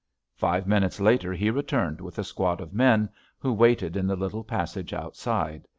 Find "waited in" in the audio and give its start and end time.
3.53-4.07